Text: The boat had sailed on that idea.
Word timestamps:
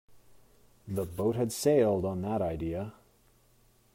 The 0.87 1.05
boat 1.05 1.35
had 1.35 1.51
sailed 1.51 2.05
on 2.05 2.23
that 2.23 2.41
idea. 2.41 2.95